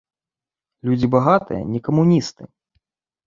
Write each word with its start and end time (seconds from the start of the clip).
Людзі 0.89 1.09
багатыя, 1.15 1.61
не 1.75 1.79
камуністы. 1.87 2.43